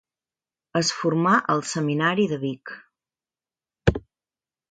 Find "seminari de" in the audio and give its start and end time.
1.73-2.41